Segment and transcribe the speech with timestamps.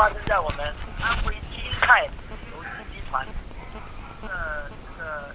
[0.00, 0.60] 发生在我们
[1.02, 2.08] 安徽金泰
[2.50, 3.22] 投资集团
[4.22, 5.28] 的这个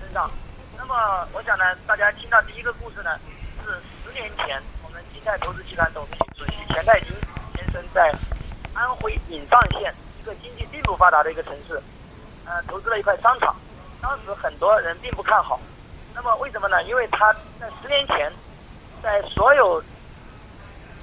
[0.00, 0.28] 身上。
[0.76, 3.16] 那么我想呢，大家听到第一个故事呢，
[3.64, 3.70] 是
[4.02, 7.12] 十年前我们金泰投资集团董事主席钱泰金
[7.54, 8.12] 先生在
[8.74, 11.80] 安徽颍上县一个经济并不发达的一个城市，
[12.46, 13.54] 呃，投资了一块商场。
[14.02, 15.60] 当时很多人并不看好。
[16.16, 16.82] 那么为什么呢？
[16.82, 18.32] 因为他在十年前，
[19.04, 19.80] 在所有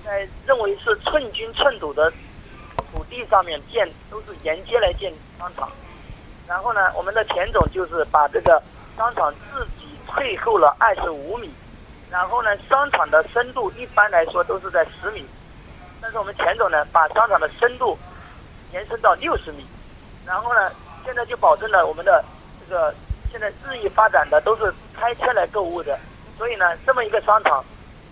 [0.04, 2.12] 在认为是寸金寸土的
[3.10, 5.70] 地上面建，都是沿街来建商场。
[6.48, 8.62] 然后呢，我们的钱总就是把这个
[8.96, 11.54] 商场自己退后了二十五米，
[12.10, 15.26] 然后呢，商场的深度一般来说都是在十米，
[16.02, 17.98] 但是我们钱总呢，把商场的深度
[18.72, 19.66] 延伸到六十米，
[20.26, 20.72] 然后呢，
[21.04, 22.24] 现在就保证了我们的
[22.66, 22.94] 这个
[23.30, 26.00] 现在日益发展的都是开车来购物的，
[26.38, 27.62] 所以呢，这么一个商场，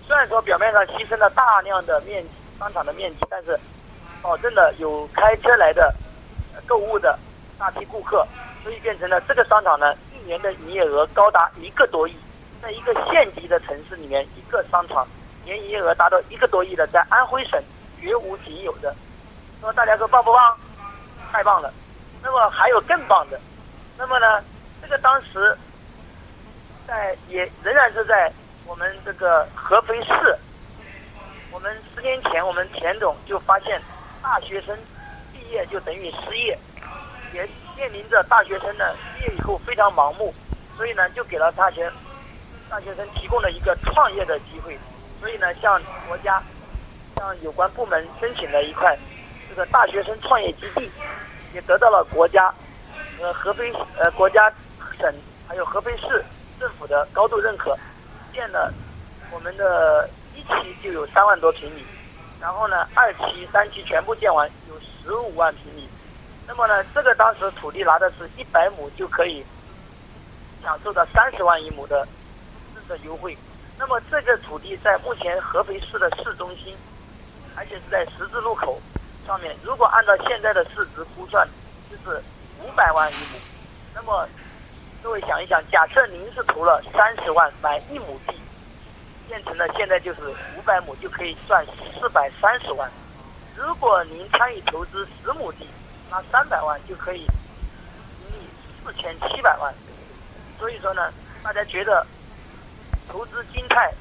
[0.06, 3.58] 虽然说表面上牺牲了大量的面积商场的面积，但是
[4.26, 5.94] 保证了有开车来的
[6.66, 7.16] 购物的
[7.60, 8.28] 大批顾客，
[8.64, 12.16] 所以变成了这个商场呢，一年的营业额高达一个多亿，
[12.60, 15.08] 在一个县级的城市里面，一个商场
[15.44, 17.62] 年营业额达到一个多亿的，在安徽省
[18.02, 18.96] 绝无仅有的。
[19.62, 20.58] 那么大家说棒不棒？
[21.32, 21.72] 太棒了。
[22.24, 23.40] 那么还有更棒的。
[23.96, 24.44] 那么呢，
[24.82, 25.56] 这个当时
[26.88, 28.34] 在也仍然是在
[28.66, 30.36] 我们这个合肥市。
[31.52, 33.80] 我们十年前，我们田总就发现，
[34.26, 34.76] 大学生
[35.32, 36.58] 毕业就等于失业，
[37.32, 40.34] 也面临着大学生呢毕业以后非常盲目，
[40.76, 41.90] 所以呢就给了大学
[42.68, 44.78] 大学生提供了一个创业的机会，
[45.20, 46.42] 所以呢向国家
[47.18, 48.98] 向有关部门申请了一块
[49.48, 50.90] 这个大学生创业基地，
[51.54, 52.52] 也得到了国家
[53.22, 54.52] 呃合肥呃国家
[55.00, 55.14] 省
[55.48, 56.26] 还有合肥市
[56.60, 57.78] 政府的高度认可，
[58.34, 58.74] 建了
[59.32, 61.86] 我们的一期就有三万多平米，
[62.40, 65.90] 然后呢二期、三期全部建完有十五万平米，
[66.48, 69.44] 那么呢这个当时土地拿的是一百亩就可以
[70.62, 72.08] 享受到三十万一亩的
[72.74, 73.38] 政策优惠，
[73.78, 76.76] 那么这个土地在目前合肥市的市中心，
[77.56, 78.80] 而且是在十字路口
[79.26, 81.48] 上面，如果按照现在的市值估算，
[81.90, 82.22] 就是
[82.64, 83.40] 五百万一亩，
[83.94, 84.28] 那么
[85.02, 88.36] 各位想一想，假设您是投了三十万买一亩地，
[89.28, 90.22] 变成了现在就是
[90.58, 91.66] 五百亩就可以赚
[92.00, 92.90] 四百三十万。
[93.56, 95.68] 如果您参与投资十亩地，
[96.10, 97.28] 那三百万就可以盈
[98.32, 98.50] 利
[98.84, 99.74] 四千七百万。
[100.60, 101.12] 所以说呢，
[101.44, 102.06] 大家觉得
[103.08, 103.94] 投资金泰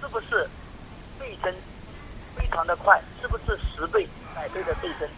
[0.00, 0.48] 是不是
[1.18, 1.54] 倍增
[2.36, 3.00] 非常的快？
[3.20, 5.08] 是不是十倍、百倍的倍增？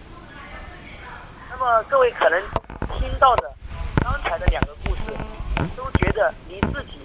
[1.50, 2.40] 那么各位可能
[2.98, 3.52] 听到的
[4.02, 5.02] 刚才的两个故事，
[5.76, 6.98] 都觉得离自己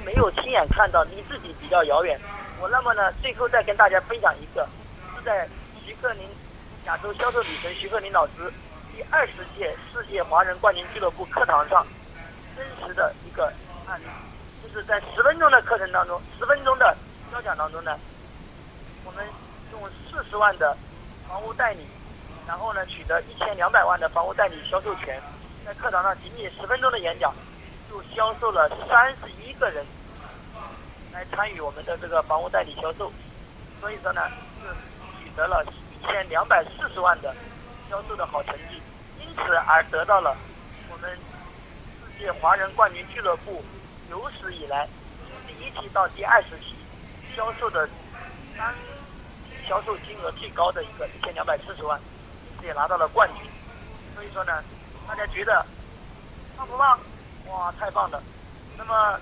[0.00, 2.18] 没有亲眼看到，离自己比较遥远。
[2.60, 4.68] 我那么呢，最后再跟大家分享一个，
[5.16, 5.48] 是在
[5.84, 6.28] 徐克林
[6.86, 8.52] 亚洲销售女神徐克林老师
[8.92, 11.86] 第二十届世界华人冠军俱乐部课堂上
[12.56, 13.52] 真实的一个
[13.86, 14.04] 案例，
[14.62, 16.96] 就是在十分钟的课程当中，十分钟的
[17.30, 17.96] 交讲当中呢，
[19.04, 19.24] 我们
[19.70, 19.80] 用
[20.10, 20.76] 四十万的
[21.28, 21.86] 房屋代理，
[22.46, 25.22] 然后呢取得一千两百万的房屋代理销售权，
[25.64, 27.32] 在课堂上仅仅十分钟的演讲，
[27.88, 29.84] 就销售了三十一个人
[31.12, 33.10] 来参与我们的这个房屋代理销售，
[33.80, 34.20] 所以说呢
[34.60, 34.68] 是
[35.22, 37.34] 取得了一千两百四十万的
[37.88, 38.82] 销售的好成绩，
[39.20, 40.36] 因此而得到了
[40.90, 43.64] 我们世界华人冠军俱乐部
[44.10, 44.86] 有史以来
[45.46, 46.76] 第一期到第二十期
[47.34, 47.88] 销售的
[48.56, 48.74] 单
[49.66, 51.98] 销售金额最高的一个一千两百四十万，
[52.50, 53.50] 因此也拿到了冠军。
[54.14, 54.62] 所以说呢，
[55.06, 55.64] 大家觉得
[56.56, 56.98] 棒不棒？
[57.50, 58.22] 哇，太棒了！
[58.76, 59.18] 那么，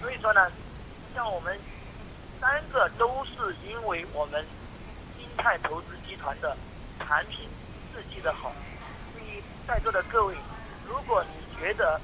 [0.00, 0.50] 所以说呢，
[1.14, 1.58] 像我们
[2.40, 4.44] 三个都是因为我们
[5.18, 6.56] 金泰投资集团的
[6.98, 7.48] 产品
[7.92, 8.52] 设计的好。
[9.12, 10.36] 所以在座的各位，
[10.86, 12.00] 如果你觉得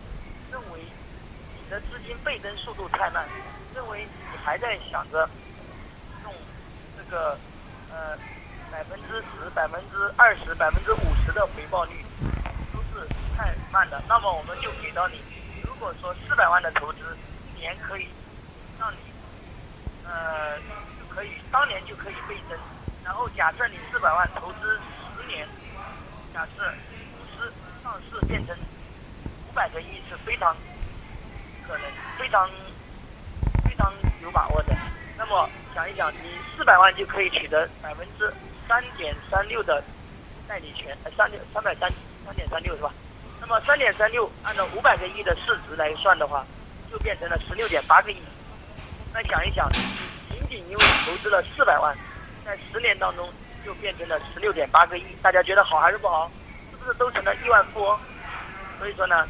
[0.50, 3.28] 认为你的资金倍增速度太慢，
[3.74, 5.28] 认为你还在想着
[6.24, 6.32] 用
[6.96, 7.38] 这个
[7.90, 8.16] 呃
[8.70, 12.04] 百分之十、百分之二十、百分之五十的回报率
[12.72, 13.06] 都是
[13.36, 15.20] 太慢的，那么我们就给到你，
[15.82, 16.98] 如果说四百万的投资，
[17.56, 18.06] 一年可以
[18.78, 18.98] 让你
[20.04, 20.56] 呃
[20.96, 22.56] 就可以当年就可以倍增，
[23.02, 24.78] 然后假设你四百万投资
[25.16, 25.44] 十年，
[26.32, 26.72] 假设
[27.18, 27.52] 公司
[27.82, 28.56] 上市变成
[29.48, 30.56] 五百个亿是非常
[31.66, 32.48] 可能、非常
[33.64, 33.92] 非常
[34.22, 34.76] 有把握的。
[35.18, 38.32] 那么想一想，你四百万就可以取得百分之
[38.68, 39.82] 三点三六的
[40.46, 41.90] 代理权，呃，三六三百三
[42.24, 42.92] 三点三六是吧？
[43.42, 46.46] 那么三点三六按照五百个亿的市值来算的话，
[46.90, 48.16] 就变成了十六点八个亿。
[49.12, 49.68] 那想一想，
[50.30, 51.92] 仅仅因为投资了四百万，
[52.44, 53.28] 在十年当中
[53.66, 56.30] 就变成了十六点八个亿，大家觉得好还是不好？
[56.70, 57.98] 是不是都成了亿万富翁？
[58.78, 59.26] 所以说呢，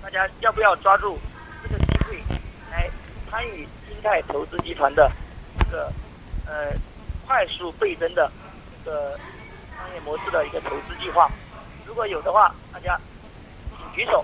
[0.00, 1.18] 大家要不要抓住
[1.60, 2.22] 这个机会
[2.70, 2.88] 来
[3.28, 5.10] 参与金泰投资集团的
[5.58, 5.92] 这个
[6.46, 6.72] 呃
[7.26, 8.30] 快速倍增的
[8.84, 9.18] 这个
[9.76, 11.28] 商业模式的一个投资计划？
[11.84, 12.98] 如果有的话，大家
[13.96, 14.22] 举手，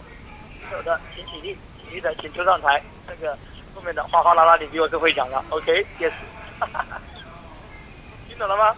[0.61, 2.81] 举手的请起立，起立的请出上台。
[3.09, 3.37] 这个
[3.75, 5.43] 后面的哗哗啦啦，你比我更会讲了。
[5.49, 6.13] OK，Yes，
[8.29, 8.77] 听懂了吗？